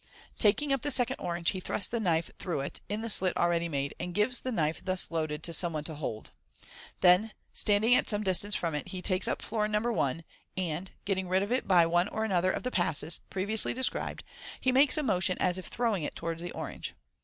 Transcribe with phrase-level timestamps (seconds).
[0.39, 3.69] Taking up the second orange, he thrusts the kmfe through it, in the slit already
[3.69, 6.31] made, and gives the knife thus loaded to some one to hold.
[7.01, 9.79] Then, standing at some distance from it, he takes up florin No.
[9.91, 10.23] 1,
[10.57, 14.23] and, getting rid of it by one or other of the" passes * previously described,
[14.59, 16.95] he makes a motion as of throwing it towards the orange.